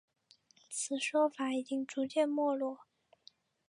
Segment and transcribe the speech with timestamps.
[0.67, 2.79] 此说法已经逐渐没落。